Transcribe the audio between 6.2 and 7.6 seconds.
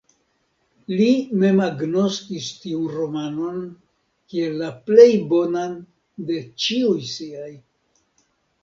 de ĉiuj siaj.